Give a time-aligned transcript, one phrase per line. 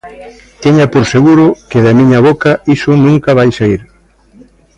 [0.63, 3.81] Teña por seguro que da miña boca iso nunca vai saír.